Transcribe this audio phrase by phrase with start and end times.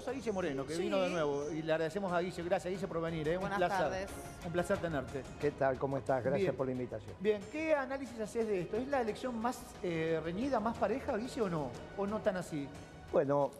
[0.00, 0.82] tenemos a Guille Moreno, que Sí.
[0.82, 1.50] vino de nuevo.
[1.50, 2.42] Y le agradecemos a Guille.
[2.42, 3.28] Gracias, Guille, por venir.
[3.28, 3.36] ¿eh?
[3.36, 3.84] Buenas un placer.
[3.84, 4.10] tardes.
[4.46, 5.22] Un placer tenerte.
[5.40, 5.78] ¿Qué tal?
[5.78, 6.22] ¿Cómo estás?
[6.24, 6.56] Gracias Bien.
[6.56, 7.14] por la invitación.
[7.20, 8.76] Bien, ¿qué análisis haces de esto?
[8.76, 11.70] ¿Es la elección más eh, reñida, más pareja, Guille, o no?
[11.96, 12.68] ¿O no tan así?
[13.12, 13.50] Bueno,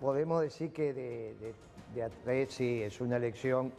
[0.00, 1.54] podemos decir que de, de,
[1.94, 3.72] de a tres sí, es una elección,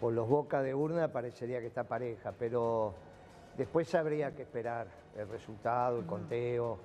[0.00, 2.94] por los bocas de urna parecería que está pareja, pero
[3.56, 6.78] después habría que esperar el resultado, el conteo,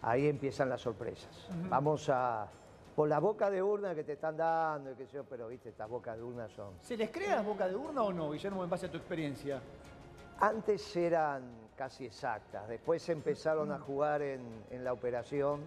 [0.00, 1.48] ahí empiezan las sorpresas.
[1.68, 2.46] Vamos a,
[2.96, 5.68] por la boca de urna que te están dando, y qué sé yo, pero viste,
[5.68, 6.72] estas bocas de urna son...
[6.80, 9.60] ¿Se les cree las bocas de urna o no, Guillermo, en base a tu experiencia?
[10.40, 11.42] Antes eran
[11.76, 15.60] casi exactas, después empezaron a jugar en, en la operación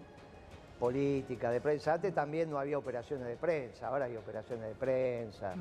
[0.80, 1.94] política de prensa.
[1.94, 5.54] Antes también no había operaciones de prensa, ahora hay operaciones de prensa.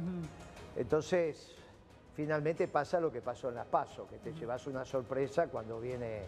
[0.74, 1.54] Entonces,
[2.14, 6.22] finalmente pasa lo que pasó en las PASO, que te llevas una sorpresa cuando viene,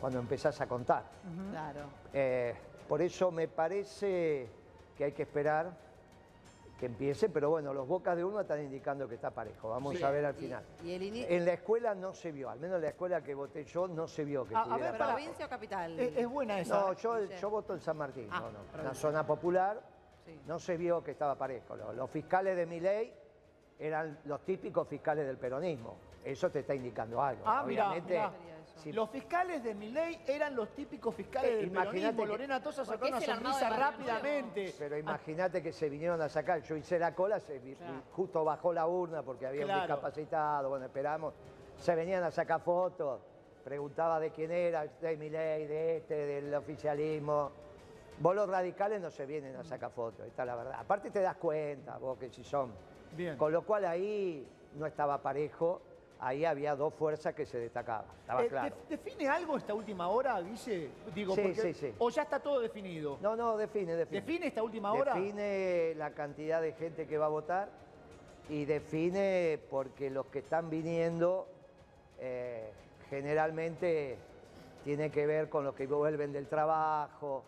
[0.00, 1.04] cuando empezás a contar.
[1.52, 1.80] Claro.
[2.12, 2.54] Eh,
[2.88, 4.48] por eso me parece
[5.00, 5.72] que hay que esperar
[6.78, 9.70] que empiece, pero bueno, los bocas de urna están indicando que está parejo.
[9.70, 10.02] Vamos Sí.
[10.02, 10.62] a ver al final.
[10.84, 13.34] y el ini- En la escuela no se vio, al menos en la escuela que
[13.34, 15.98] voté yo no se vio que A- a estuviera ver, para- ¿Provincia o capital?
[15.98, 16.80] Es, es buena esa.
[16.80, 18.82] No, yo, yo voto en San Martín, Ah, no, no.
[18.82, 19.80] Una zona popular,
[20.26, 20.38] Sí.
[20.46, 21.76] no se vio que estaba parejo.
[21.76, 23.10] Los, los fiscales de mi ley
[23.78, 25.96] eran los típicos fiscales del peronismo.
[26.22, 27.42] Eso te está indicando algo.
[27.46, 28.20] Ah, mira, Obviamente,
[28.86, 32.22] Los fiscales de Milei eran los típicos fiscales Eh, del imagínate peronismo.
[32.22, 34.74] que- Lorena Tosa sacó una sonrisa rápidamente.
[34.78, 38.02] Pero imagínate que se vinieron a sacar, yo hice la cola, se vi- Claro.
[38.12, 39.80] justo bajó la urna porque había Claro.
[39.82, 41.34] un discapacitado, bueno, esperamos,
[41.76, 43.20] se venían a sacar fotos,
[43.64, 47.50] preguntaba de quién era, de mi ley, de este, del oficialismo.
[48.18, 50.74] Vos los radicales no se vienen a sacar fotos, esta es la verdad.
[50.78, 52.72] Aparte te das cuenta, vos que si son.
[53.16, 53.36] Bien.
[53.36, 54.46] Con lo cual ahí
[54.76, 55.82] no estaba parejo,
[56.20, 58.74] ahí había dos fuerzas que se destacaban, estaba Eh, claro.
[58.88, 60.90] ¿def- ¿Define algo esta última hora, Guille?
[61.14, 61.94] Digo, Sí, porque- sí, sí.
[61.98, 63.18] ¿O ya está todo definido?
[63.22, 64.20] No, no, define, define.
[64.20, 65.14] ¿Define esta última hora?
[65.14, 67.68] Define la cantidad de gente que va a votar
[68.48, 71.46] y define porque los que están viniendo
[72.18, 72.70] eh,
[73.08, 74.18] generalmente
[74.84, 77.44] tiene que ver con los que vuelven del trabajo.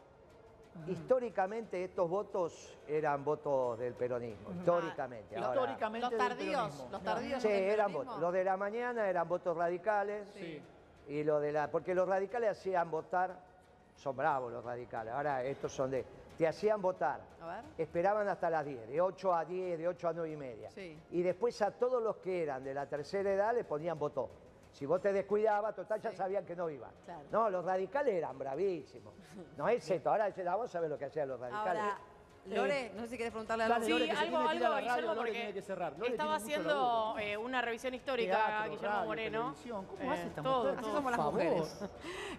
[0.89, 5.37] Históricamente estos votos eran votos del peronismo, históricamente.
[5.37, 8.19] Ah, Ahora- Históricamente Los tardíos, los tardíos Sí, del eran votos.
[8.21, 10.29] Los de la mañana eran votos radicales.
[10.35, 10.61] Sí.
[11.09, 11.71] Y lo de la.
[11.71, 13.37] Porque los radicales hacían votar.
[13.95, 15.13] Son bravos los radicales.
[15.13, 16.05] Ahora estos son de.
[16.39, 17.21] Te hacían votar.
[17.43, 17.65] A ver.
[17.79, 20.71] Esperaban hasta las 10, de 8 a 10, de 8 a 9 y media.
[20.71, 20.99] Sí.
[21.11, 24.31] Y después a todos los que eran de la tercera edad le ponían voto.
[24.73, 26.91] Si vos te descuidabas, total ya sabían que no iban.
[27.05, 27.23] Claro.
[27.31, 29.15] No, los radicales eran bravísimos.
[29.57, 30.11] No es esto.
[30.11, 31.83] Ahora vamos a ver lo que hacían los radicales.
[31.83, 31.99] Ahora,
[32.47, 33.85] Lore, no sé si querés preguntarle algo.
[33.85, 35.93] Sí, Lore, que algo, algo, radio, Guillermo, Lore porque tiene que cerrar.
[35.97, 39.55] Lore estaba haciendo eh, una revisión histórica, Teatro, Guillermo radio, Moreno.
[39.71, 40.71] ¿Cómo Eh, hace esta todo.
[40.73, 41.85] Así somos las mujeres.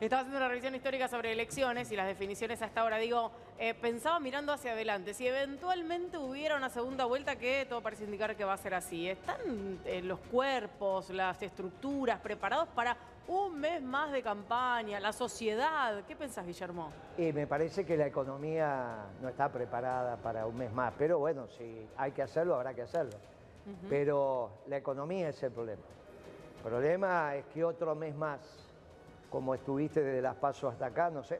[0.01, 2.97] Estaba haciendo una revisión histórica sobre elecciones y las definiciones hasta ahora.
[2.97, 8.03] Digo, eh, pensaba mirando hacia adelante, si eventualmente hubiera una segunda vuelta, que todo parece
[8.03, 9.07] indicar que va a ser así.
[9.07, 12.97] ¿Están eh, los cuerpos, las estructuras preparados para
[13.27, 14.99] un mes más de campaña?
[14.99, 16.03] ¿La sociedad?
[16.07, 16.91] ¿Qué pensás, Guillermo?
[17.17, 21.47] Y me parece que la economía no está preparada para un mes más, pero bueno,
[21.47, 23.15] si hay que hacerlo, habrá que hacerlo.
[23.89, 25.83] Pero la economía es el problema.
[26.57, 28.41] El problema es que otro mes más,
[29.29, 31.39] como estuviste desde las pasos hasta acá, no sé,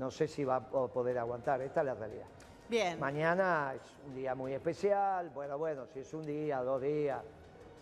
[0.00, 2.24] no sé si va a po- poder aguantar, esta es la realidad.
[2.70, 2.98] Bien.
[2.98, 7.20] Mañana es un día muy especial, bueno, bueno, si es un día, dos días,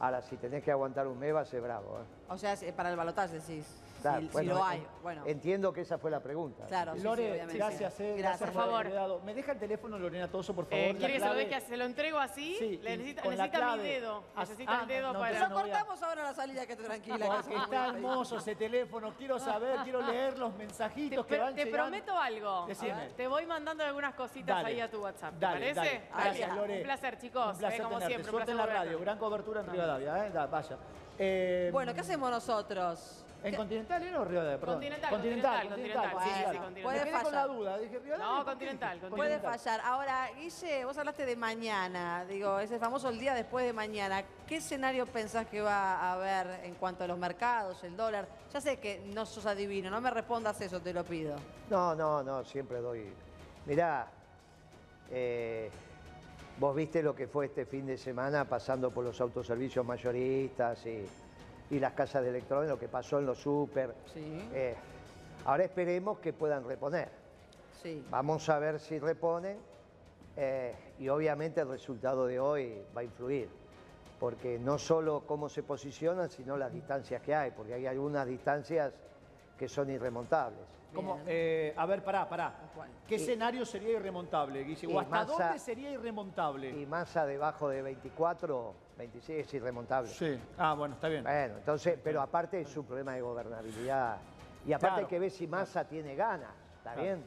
[0.00, 1.98] ahora si tenés que aguantar un mes va a ser bravo.
[2.00, 2.04] ¿eh?
[2.32, 3.66] O sea, para el balotaje decís.
[4.02, 4.86] Claro, si, si bueno, lo en- hay.
[5.02, 6.66] Bueno, Entiendo que esa fue la pregunta.
[6.66, 6.92] claro.
[6.92, 7.56] sí, sí, Lore, obviamente.
[7.56, 8.86] gracias, eh, gracias, Por favor.
[8.86, 9.20] quedado.
[9.20, 10.78] ¿Me deja el teléfono, Lorena Toso, por favor?
[10.84, 11.60] Eh, ¿Quiere que se lo deje?
[11.60, 12.56] ¿Se lo entrego así?
[12.58, 14.24] Sí, Le necesita, con la necesita mi dedo.
[14.36, 15.32] Ah, Necesita ah, el dedo no, para...
[15.32, 17.42] pero Lo cortamos ahora la salida, que tranquila.
[17.48, 21.54] que está hermoso ese teléfono, quiero saber, quiero leer los Te, mensajitos que pero van
[21.54, 21.84] te llegando.
[21.84, 22.66] prometo algo.
[22.66, 23.08] Decime.
[23.16, 25.34] Te voy mandando algunas cositas Dale, ahí a tu WhatsApp.
[25.34, 25.74] ¿Te dale, parece?
[25.74, 26.02] dale.
[26.24, 26.60] Gracias, Dale.
[26.60, 26.76] Lore.
[26.78, 27.52] Un placer, chicos.
[27.52, 28.06] Un placer eh, como tenerte.
[28.14, 28.30] siempre.
[28.30, 30.32] un Suerte placer en la radio, gran cobertura en Rivadavia, ¿eh?
[30.50, 30.76] Vaya.
[31.18, 33.24] Eh, Bueno, ¿qué hacemos nosotros?
[33.44, 34.58] ¿En Continental era o Rivadavia?
[34.58, 34.74] Perdón.
[34.74, 36.82] Continental, Continental, Continental, sí, sí, Bueno, Continental.
[36.82, 38.26] Me quedé con la duda, dije Rivadavia.
[38.26, 38.98] No, ¿por qué Continental?
[38.98, 39.58] Puede Continental.
[39.58, 39.80] fallar.
[39.84, 44.24] Ahora, Guille, vos hablaste de mañana, digo, ese famoso el día después de mañana.
[44.46, 48.26] ¿Qué escenario pensás que va a haber en cuanto a los mercados, el dólar?
[48.52, 51.36] Ya sé que no sos adivino, no me respondas eso, te lo pido.
[51.70, 53.12] No, no, no, siempre doy.
[53.66, 54.08] Mirá,
[55.10, 55.70] eh,
[56.58, 61.06] vos viste lo que fue este fin de semana pasando por los autoservicios mayoristas y,
[61.70, 63.94] y las casas de electrónicos, lo que pasó en los súper.
[64.12, 64.48] Sí.
[64.54, 64.74] Eh,
[65.44, 67.08] ahora esperemos que puedan reponer.
[67.82, 68.04] Sí.
[68.10, 69.58] Vamos a ver si reponen
[70.36, 73.48] eh, y obviamente el resultado de hoy va a influir,
[74.20, 78.92] porque no solo cómo se posicionan, sino las distancias que hay, porque hay algunas distancias
[79.58, 80.60] que son irremontables.
[80.94, 82.54] Como, eh, a ver, pará, pará.
[83.06, 84.86] ¿Qué Y- escenario sería irremontable, Guille?
[84.86, 86.70] ¿O hasta dónde sería irremontable?
[86.70, 90.08] Y masa debajo de 24, 26 es irremontable.
[90.08, 90.38] Sí.
[90.56, 91.24] Ah, bueno, está bien.
[91.24, 94.16] Bueno, entonces, pero aparte es un problema de gobernabilidad.
[94.66, 95.06] Y aparte Claro.
[95.06, 97.02] hay que ver si Massa tiene ganas, ¿está Claro.
[97.02, 97.24] bien?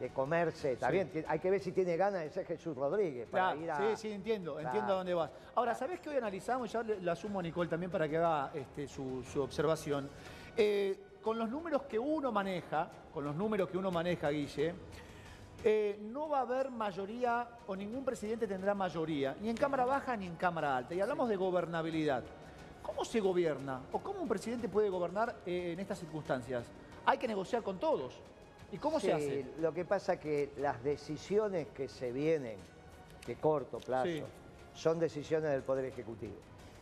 [0.00, 0.92] De comerse, está Sí.
[0.92, 1.24] bien.
[1.26, 3.76] Hay que ver si tiene ganas de ser Jesús Rodríguez para Claro, ir a...
[3.76, 4.68] Sí, sí, entiendo, Claro.
[4.68, 5.30] entiendo a dónde vas.
[5.56, 6.70] Ahora, ¿sabés qué hoy analizamos?
[6.70, 10.08] Ya la asumo a Nicole también para que haga este, su, su observación.
[10.56, 14.74] Eh, con los números que uno maneja, con los números que uno maneja, Guille,
[15.64, 20.16] eh, no va a haber mayoría o ningún presidente tendrá mayoría, ni en Cámara Baja
[20.16, 20.94] ni en Cámara Alta.
[20.94, 22.22] Y hablamos de gobernabilidad.
[22.82, 23.80] ¿Cómo se gobierna?
[23.92, 26.64] ¿O cómo un presidente puede gobernar eh, en estas circunstancias?
[27.04, 28.14] Hay que negociar con todos.
[28.70, 29.46] ¿Y cómo se Sí, hace?
[29.60, 32.56] Lo que pasa es que las decisiones que se vienen
[33.26, 34.22] de corto plazo Sí.
[34.74, 36.34] son decisiones del Poder Ejecutivo.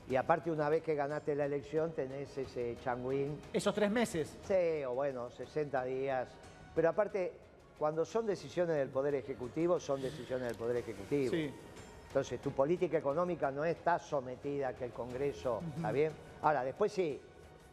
[0.09, 4.37] Y aparte, una vez que ganaste la elección, tenés ese changuín, Esos tres meses.
[4.47, 6.29] sí, o bueno, 60 días.
[6.75, 7.33] Pero aparte,
[7.79, 11.31] cuando son decisiones del Poder Ejecutivo, son decisiones del Poder Ejecutivo.
[11.33, 11.53] Sí.
[12.07, 16.13] Entonces, tu política económica no está sometida a que el Congreso, ¿está bien?
[16.41, 17.21] Ahora, después sí,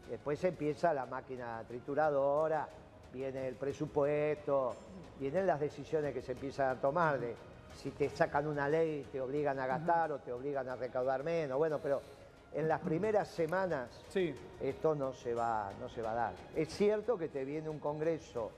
[0.10, 2.68] después empieza la máquina trituradora,
[3.14, 4.76] viene el presupuesto,
[5.20, 7.36] vienen las decisiones que se empiezan a tomar de
[7.82, 11.58] si te sacan una ley, te obligan a gastar o te obligan a recaudar menos.
[11.58, 12.02] Bueno, pero
[12.56, 14.34] en las primeras semanas Sí.
[14.62, 16.34] esto no se va, no se va a dar.
[16.56, 18.52] Es cierto que te viene un Congreso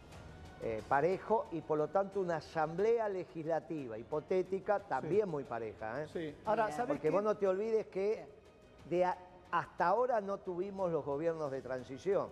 [0.62, 6.04] eh, parejo y por lo tanto una asamblea legislativa hipotética también muy pareja.
[6.04, 6.08] ¿eh?
[6.12, 6.36] Sí.
[6.46, 7.10] Ahora, ¿sabés Porque qué?
[7.12, 8.26] vos no te olvides que
[8.90, 9.18] de a-
[9.52, 12.30] hasta ahora no tuvimos los gobiernos de transición.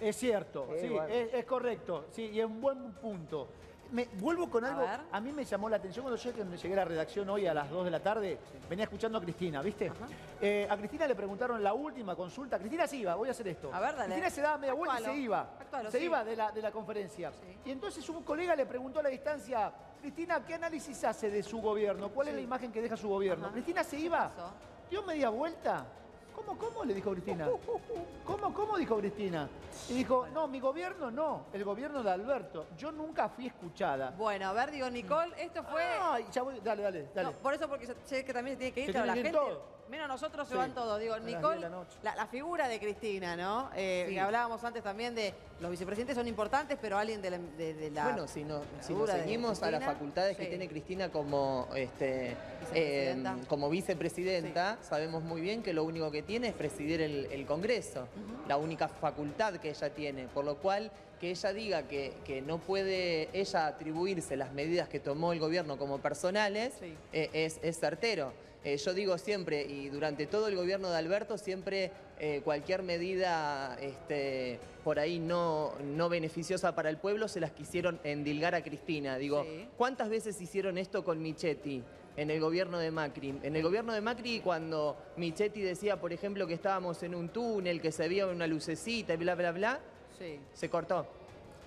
[0.00, 1.06] Es cierto, Eh, sí, bueno.
[1.08, 3.48] es, es correcto, sí, y es un buen punto.
[3.92, 6.76] Me, vuelvo con algo, a, mí me llamó la atención cuando yo que llegué a
[6.76, 9.92] la redacción hoy a las 2 de la tarde, venía escuchando a Cristina, ¿viste?
[10.40, 13.72] Eh, a Cristina le preguntaron la última consulta, Cristina se iba, voy a hacer esto.
[13.72, 14.06] A ver, dale.
[14.06, 16.04] Cristina se daba media vuelta y se iba, Actualo, se sí.
[16.06, 17.32] iba de la, de la conferencia.
[17.32, 17.58] Sí.
[17.66, 21.60] Y entonces un colega le preguntó a la distancia, Cristina, ¿qué análisis hace de su
[21.60, 22.08] gobierno?
[22.08, 23.44] ¿Cuál es la imagen que deja su gobierno?
[23.44, 23.52] Ajá.
[23.52, 24.30] Cristina se ¿Qué iba,
[24.88, 25.86] dio media vuelta.
[26.46, 26.84] ¿Cómo, cómo?
[26.84, 27.48] Le dijo Cristina.
[28.24, 28.76] ¿Cómo, cómo?
[28.76, 29.48] Dijo Cristina.
[29.88, 32.66] Y dijo, no, mi gobierno no, el gobierno de Alberto.
[32.76, 34.10] Yo nunca fui escuchada.
[34.16, 35.82] Bueno, a ver, digo, Nicole, esto fue...
[35.82, 37.30] Ay, ya voy, dale, dale, dale.
[37.30, 39.62] No, por eso, porque sé que también se tiene que ir, pero la gente, todo.
[39.92, 40.58] Menos nosotros se Sí.
[40.58, 40.98] van todos.
[40.98, 41.68] Digo, A las 10 Nicole,
[42.02, 43.68] la figura de Cristina, ¿no?
[43.76, 44.14] Eh, Sí.
[44.14, 47.38] que hablábamos antes también de los vicepresidentes son importantes, pero alguien de la...
[47.38, 51.10] de- de la- Bueno, si, no, si nos seguimos a las facultades que tiene Cristina
[51.10, 53.36] como, este, Vicepresidenta.
[53.38, 57.44] eh, como vicepresidenta, sabemos muy bien que lo único que tiene es presidir el, el
[57.44, 58.08] Congreso,
[58.48, 60.90] la única facultad que ella tiene, por lo cual
[61.20, 65.76] que ella diga que, que no puede ella atribuirse las medidas que tomó el gobierno
[65.76, 66.96] como personales, Sí.
[67.12, 68.32] eh, es, es certero.
[68.64, 73.76] Eh, yo digo siempre, y durante todo el gobierno de Alberto, siempre eh, cualquier medida
[73.80, 79.16] este, por ahí no, no beneficiosa para el pueblo se las quisieron endilgar a Cristina.
[79.18, 79.68] Digo, Sí.
[79.76, 81.82] ¿cuántas veces hicieron esto con Michetti
[82.16, 83.34] en el gobierno de Macri?
[83.42, 87.80] En el gobierno de Macri, cuando Michetti decía, por ejemplo, que estábamos en un túnel,
[87.80, 89.80] que se veía una lucecita y bla, bla, bla,
[90.16, 91.04] Sí, se cortó.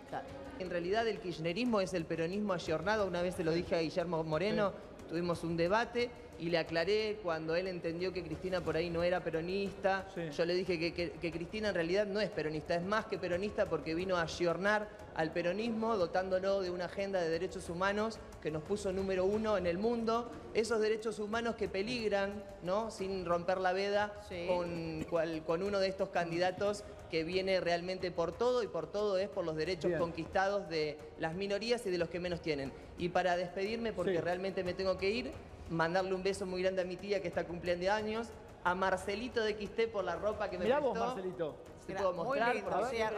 [0.09, 0.25] claro.
[0.59, 3.05] En realidad el kirchnerismo es el peronismo ayornado.
[3.05, 4.71] Una vez se lo dije a Guillermo Moreno,
[5.09, 6.09] tuvimos un debate
[6.39, 10.07] y le aclaré cuando él entendió que Cristina por ahí no era peronista.
[10.13, 10.21] Sí.
[10.35, 13.17] Yo le dije que, que- que Cristina en realidad no es peronista, es más que
[13.17, 18.51] peronista porque vino a ayornar al peronismo dotándolo de una agenda de derechos humanos que
[18.51, 20.29] nos puso número uno en el mundo.
[20.53, 22.91] Esos derechos humanos que peligran, ¿no?
[22.91, 24.45] Sin romper la veda Sí.
[24.47, 29.17] con, cual- con uno de estos candidatos que viene realmente por todo y por todo
[29.17, 29.99] es por los derechos Bien.
[29.99, 32.73] conquistados de las minorías y de los que menos tienen.
[32.97, 34.21] Y para despedirme, porque Sí.
[34.21, 35.31] realmente me tengo que ir,
[35.69, 38.27] mandarle un beso muy grande a mi tía que está cumpliendo años,
[38.63, 41.05] a Marcelito de XT por la ropa que me Mirá vos, prestó.
[41.07, 41.55] Marcelito.
[41.85, 42.55] Te Gra- puedo muy mostrar.
[42.55, 42.69] lindo,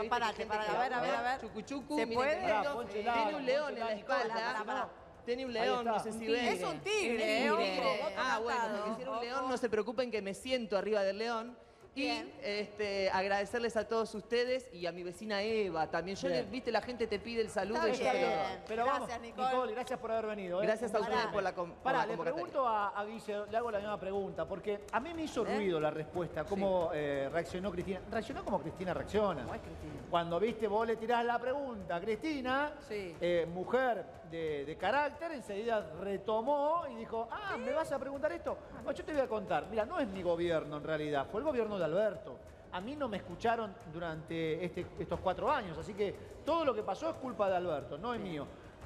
[0.01, 1.42] que parate, gente parate, que a ver, a ver, a ver.
[1.42, 2.42] Chucu, chucu, ¿Se miren puede?
[2.54, 2.75] lindo.
[2.75, 4.63] Pará, Tiene un león ponche en la espalda.
[4.66, 4.89] Pará.
[5.25, 6.46] Tiene un león, no sé si ven.
[6.48, 8.16] Es un tigre, Es ¿eh?
[8.18, 11.58] Ah, bueno, si era un león, no se preocupen que me siento arriba del león.
[11.98, 16.16] Y este, agradecerles a todos ustedes y a mi vecina Eva también.
[16.18, 18.39] Yo le, viste, la gente te pide el saludo Está y yo te lo bien.
[18.39, 18.58] doy.
[18.68, 19.72] Pero Gracias, vamos, Nicole.
[19.74, 20.62] gracias por haber venido.
[20.62, 20.66] ¿eh?
[20.66, 22.44] Gracias a ustedes por la com- por Pará, la le convocatoria.
[22.51, 25.56] pregunto a, a Guille, le hago la misma pregunta, porque a mí me hizo ¿Eh?
[25.56, 28.01] ruido la respuesta, cómo eh, reaccionó Cristina.
[28.12, 29.42] Reaccionó como Cristina reacciona.
[29.42, 29.94] ¿Cómo es Cristina?
[30.10, 33.16] Cuando viste, vos le tirás la pregunta a Cristina, Sí.
[33.20, 38.57] eh, mujer de, de carácter, enseguida retomó y dijo, ah, ¿me vas a preguntar esto?
[38.84, 39.67] No, yo te voy a contar.
[39.69, 42.38] Mira, no es mi gobierno en realidad, fue el gobierno de Alberto.
[42.72, 46.13] A mí no me escucharon durante este- estos cuatro años, así que
[46.46, 48.46] todo lo que pasó es culpa de Alberto, no es mío.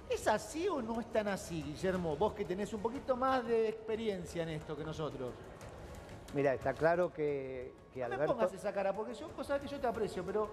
[0.09, 2.15] ¿Es así o no es tan así, Guillermo?
[2.17, 5.31] Vos que tenés un poquito más de experiencia en esto que nosotros.
[6.33, 8.33] Mira, está claro que, que No me Alberto...
[8.33, 10.49] pongas esa cara, porque son cosas que yo te aprecio, pero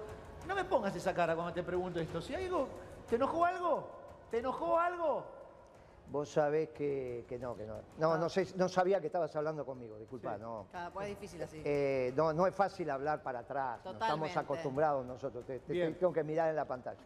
[0.46, 2.20] no me pongas esa cara cuando te pregunto esto.
[2.22, 2.68] Si algo,
[3.08, 3.97] ¿te enojó algo?
[4.30, 5.24] ¿Te enojó algo?
[6.10, 7.76] Vos sabés que, que no, que no.
[7.98, 10.40] No, no, sé, no sabía que estabas hablando conmigo, disculpa, Sí.
[10.40, 10.66] no.
[10.70, 11.60] Claro, pues es difícil así.
[11.64, 15.98] Eh, no, no es fácil hablar para atrás, no estamos acostumbrados nosotros, te, te- Bien.
[15.98, 17.00] tengo que mirar en la pantalla.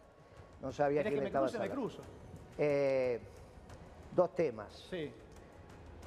[0.61, 1.59] No sabía ¿Querés que que me me estabas cruce?
[1.59, 1.81] Me hablando.
[1.89, 2.03] cruzo.
[2.57, 3.21] Eh,
[4.11, 4.71] dos temas.
[4.89, 5.13] Sí.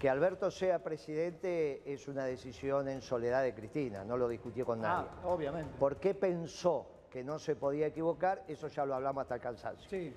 [0.01, 4.81] Que Alberto sea presidente es una decisión en soledad de Cristina, no lo discutió con
[4.81, 5.09] nadie.
[5.23, 5.71] Ah, obviamente.
[5.79, 8.43] ¿Por qué pensó que no se podía equivocar?
[8.49, 9.89] Eso ya lo hablamos hasta el cansancio.
[9.91, 10.15] Sí.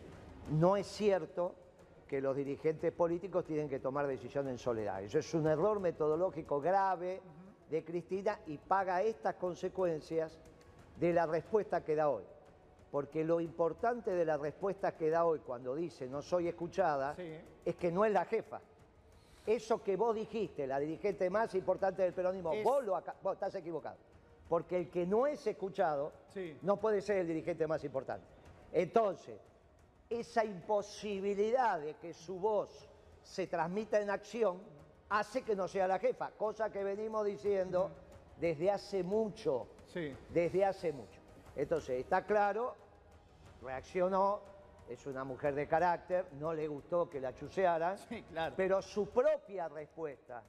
[0.51, 1.53] No es cierto
[2.07, 5.03] que los dirigentes políticos tienen que tomar decisiones en soledad.
[5.03, 7.21] Eso es un error metodológico grave
[7.69, 10.39] de Cristina y paga estas consecuencias
[10.99, 12.23] de la respuesta que da hoy.
[12.91, 17.31] Porque lo importante de la respuesta que da hoy cuando dice no soy escuchada Sí.
[17.63, 18.59] es que no es la jefa.
[19.45, 23.53] Eso que vos dijiste, la dirigente más importante del peronismo, Es- vos, lo vos estás
[23.55, 23.97] equivocado.
[24.47, 26.57] Porque el que no es escuchado Sí.
[26.63, 28.25] no puede ser el dirigente más importante.
[28.73, 29.39] Entonces,
[30.09, 32.89] esa imposibilidad de que su voz
[33.21, 34.59] se transmita en acción
[35.09, 37.91] hace que no sea la jefa, cosa que venimos diciendo
[38.39, 40.15] desde hace mucho, Sí.
[40.29, 41.19] desde hace mucho.
[41.55, 42.75] Entonces, está claro,
[43.61, 44.41] reaccionó,
[44.87, 48.53] es una mujer de carácter, no le gustó que la chusearan, Sí, claro.
[48.57, 50.43] pero su propia respuesta,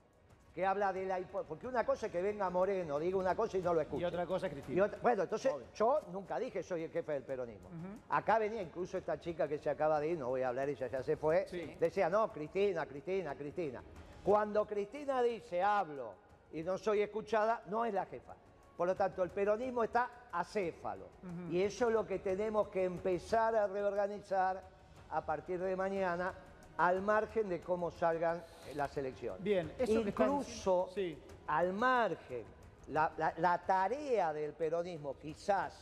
[0.61, 1.19] que habla de la...
[1.49, 4.03] Porque una cosa es que venga Moreno, diga una cosa y no lo escuche.
[4.03, 4.85] Y otra cosa es Cristina.
[4.85, 7.71] otra- bueno, entonces yo nunca dije soy el jefe del peronismo.
[8.11, 10.87] Acá venía incluso esta chica que se acaba de ir, no voy a hablar, ella
[10.87, 11.77] ya se fue, Sí.
[11.81, 13.83] decía, no, Cristina, Cristina, Cristina.
[14.23, 16.13] Cuando Cristina dice hablo
[16.53, 18.35] y no soy escuchada, no es la jefa.
[18.77, 21.07] Por lo tanto, el peronismo está acéfalo.
[21.51, 24.63] Y eso es lo que tenemos que empezar a reorganizar
[25.09, 26.35] a partir de mañana,
[26.81, 28.43] al margen de cómo salgan
[28.75, 29.43] las elecciones.
[29.43, 31.19] Bien, eso que Incluso diciendo- sí.
[31.49, 32.45] al margen,
[32.89, 35.75] la, la- la tarea del peronismo, quizás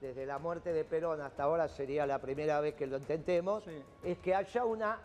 [0.00, 3.82] desde la muerte de Perón hasta ahora sería la primera vez que lo intentemos, Sí.
[4.04, 4.98] es que haya una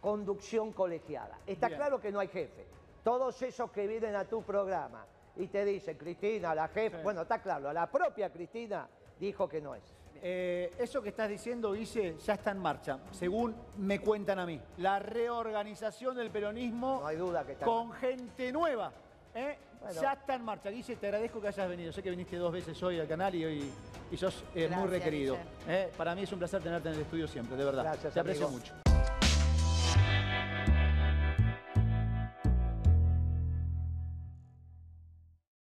[0.00, 1.38] conducción colegiada.
[1.46, 1.78] Está Bien.
[1.78, 2.66] claro que no hay jefe.
[3.04, 5.04] Todos esos que vienen a tu programa
[5.36, 7.02] y te dicen, Cristina, la jefa, Sí.
[7.04, 8.88] bueno, está claro, la propia Cristina
[9.20, 9.82] dijo que no es.
[10.22, 14.60] Eh, eso que estás diciendo, Guille, ya está en marcha, según me cuentan a mí.
[14.78, 18.92] La reorganización del peronismo No hay duda que está en con gente nueva.
[19.34, 19.56] ¿eh?
[19.80, 20.00] Bueno.
[20.02, 20.68] Ya está en marcha.
[20.70, 21.92] Guille, te agradezco que hayas venido.
[21.92, 23.70] Sé que viniste dos veces hoy al canal y, hoy,
[24.10, 25.38] y sos eh, muy requerido.
[25.66, 25.90] ¿eh?
[25.96, 27.84] Para mí es un placer tenerte en el estudio siempre, de verdad.
[27.84, 28.60] Gracias, te aprecio amigo.
[28.60, 28.89] mucho.